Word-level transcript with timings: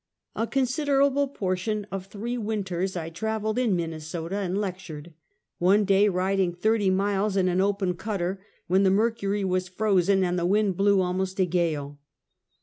A 0.35 0.47
considerable 0.47 1.27
portion 1.27 1.85
of 1.91 2.07
three 2.07 2.35
winters 2.35 2.97
I 2.97 3.11
traveled 3.11 3.59
in 3.59 3.75
Minnesota 3.75 4.37
and 4.37 4.57
lectured, 4.57 5.13
one 5.59 5.85
day 5.85 6.09
riding 6.09 6.53
thirty 6.55 6.89
miles 6.89 7.37
in 7.37 7.47
an 7.47 7.61
open 7.61 7.93
cutter 7.93 8.43
when 8.65 8.81
the 8.81 8.89
mercury 8.89 9.43
was 9.43 9.67
frozen 9.67 10.23
and 10.23 10.39
the 10.39 10.47
w^ind 10.47 10.75
blew 10.75 11.01
almost 11.01 11.39
a 11.39 11.45
gale. 11.45 11.99